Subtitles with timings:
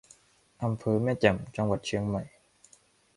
[0.63, 2.23] อำเภอแม่แจ่ม จังหวัดเชียงใหม่